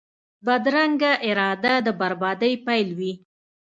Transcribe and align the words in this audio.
بدرنګه 0.45 1.11
اراده 1.27 1.73
د 1.85 1.87
بربادۍ 1.99 2.53
پیل 2.65 2.89
وي 2.97 3.13